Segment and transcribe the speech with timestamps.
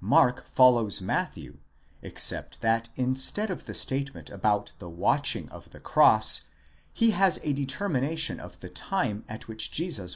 [0.00, 1.58] Mark follows Matthew,
[2.00, 4.72] except that instead of the statement about.
[4.78, 6.44] the watching of the cross,
[6.94, 10.10] he has a determination of the time at which Jesus.